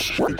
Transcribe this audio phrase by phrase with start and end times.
[0.00, 0.39] Spring.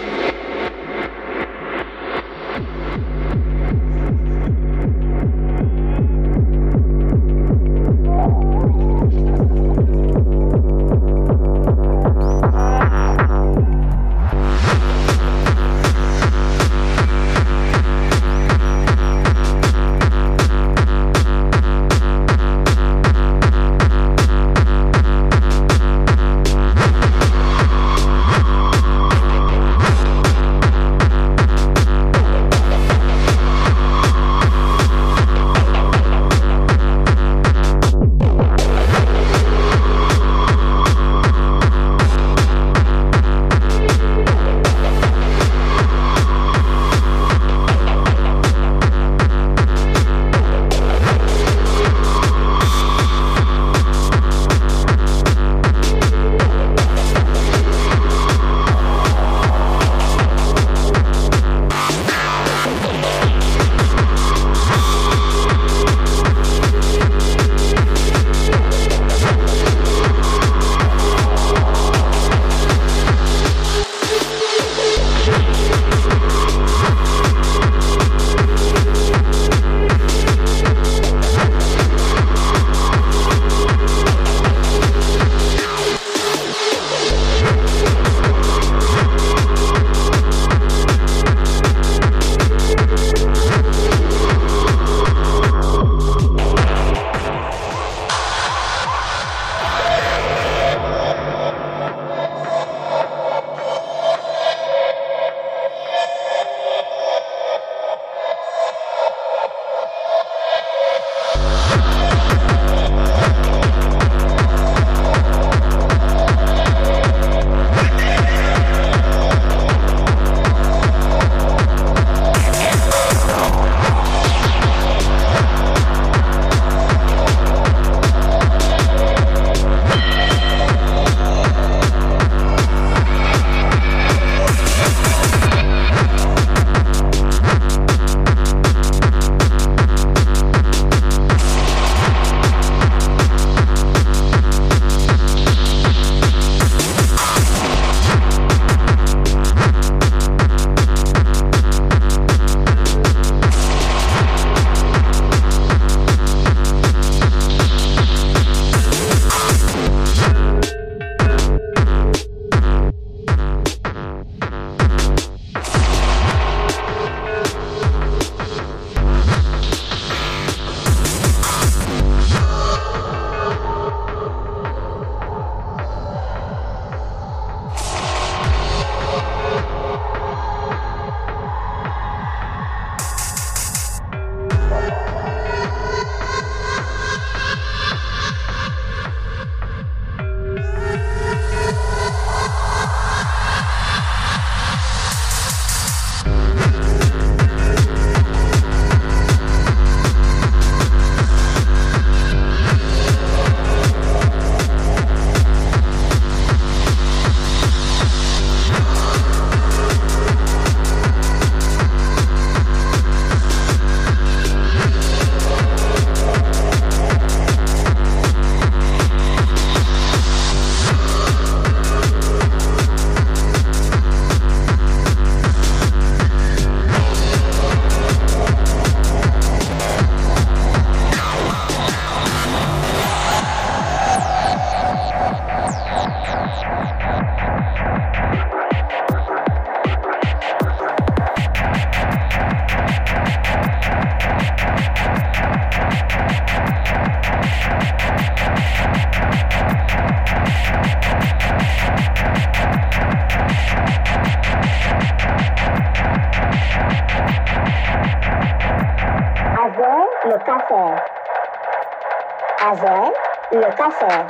[263.81, 264.27] Poisson.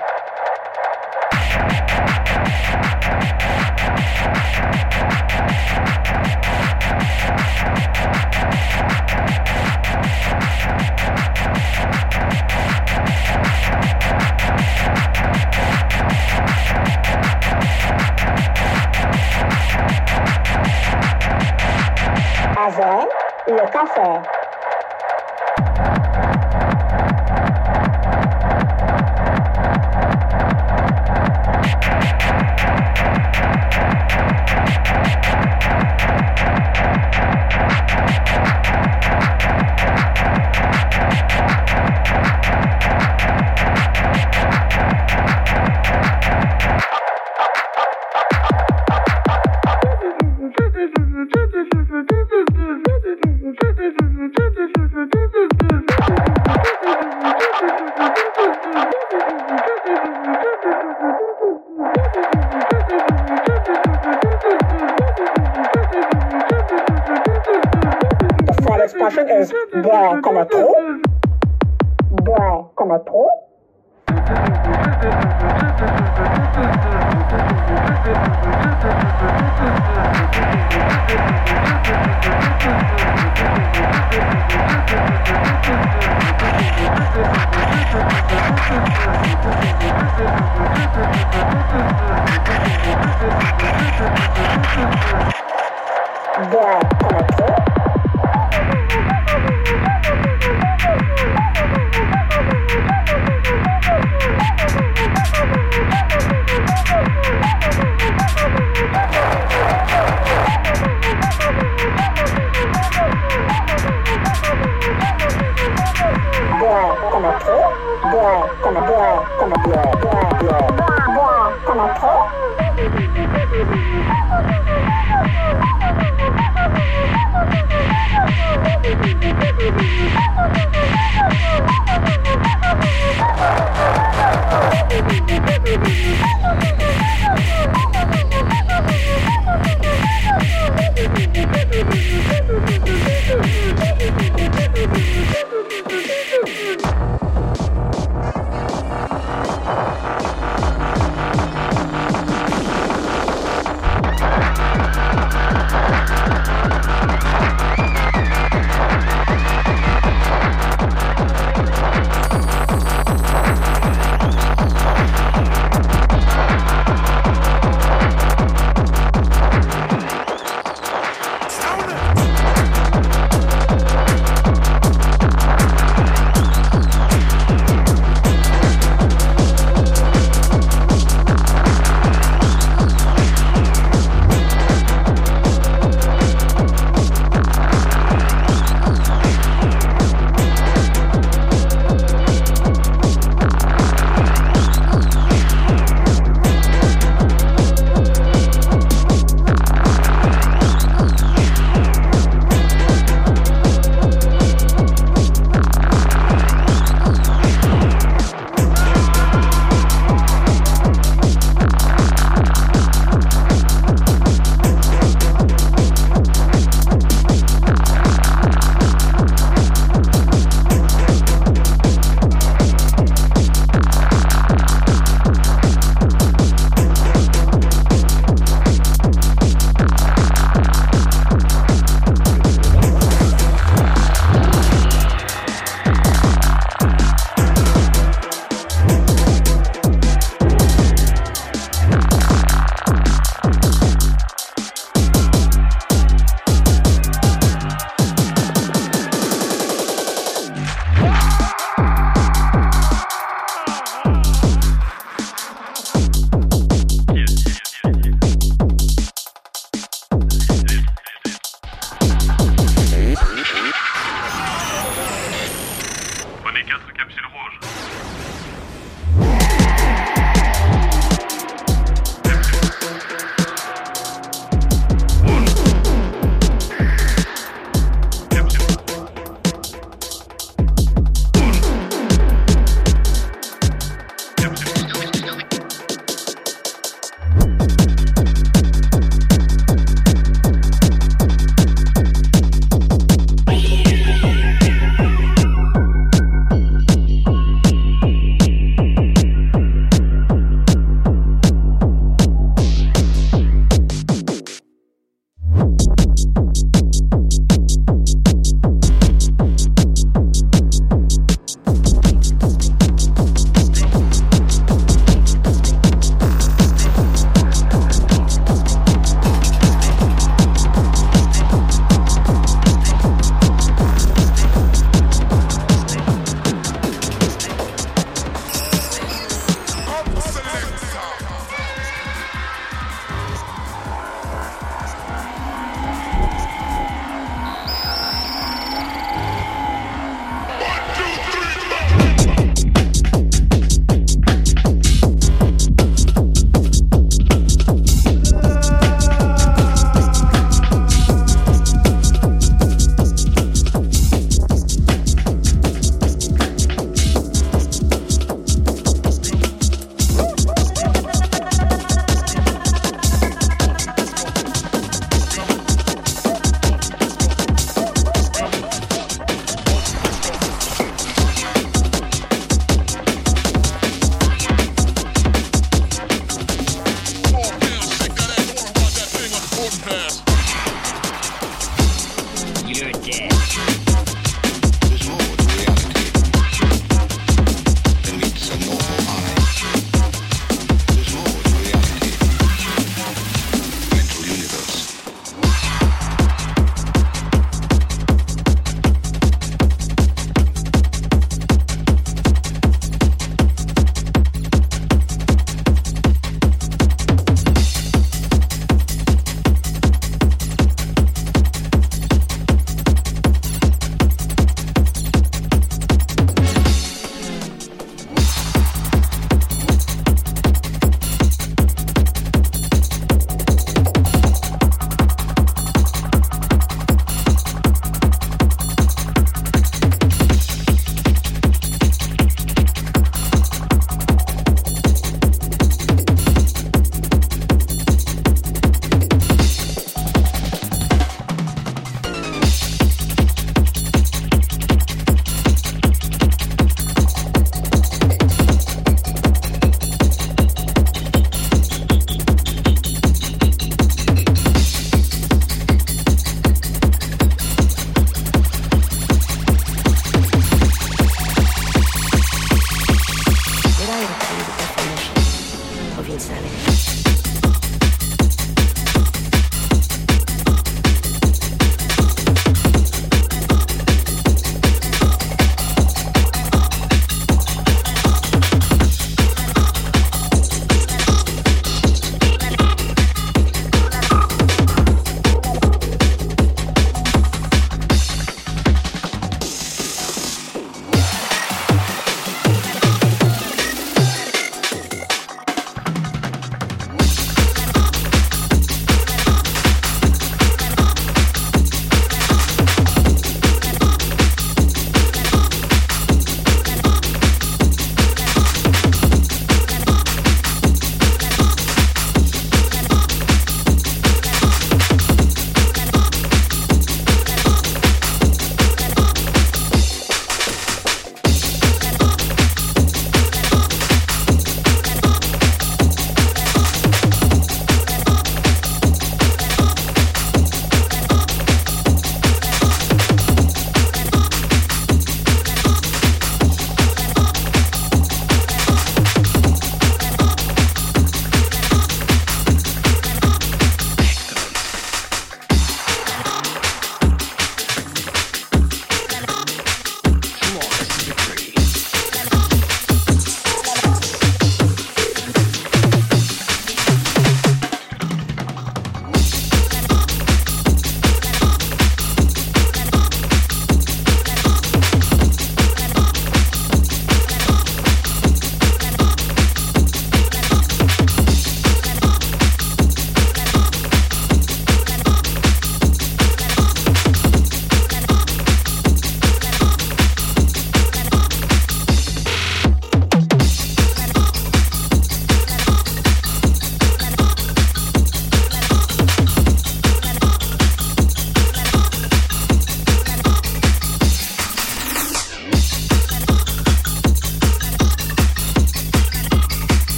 [22.55, 23.05] Avant,
[23.47, 24.40] le cancer.